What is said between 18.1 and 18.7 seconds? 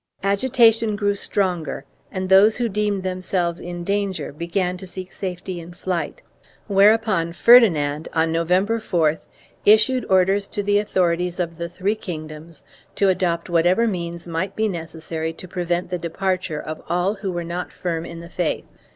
the faith.